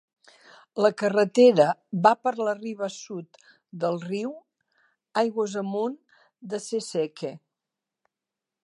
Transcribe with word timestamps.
La 0.83 0.89
carretera 1.01 1.67
va 2.07 2.13
per 2.27 2.33
la 2.47 2.55
riba 2.61 2.89
sud 2.95 3.39
del 3.85 4.01
riu, 4.07 4.33
aigües 5.25 5.55
amunt 5.65 5.97
de 6.55 6.63
Sesheke. 6.71 7.35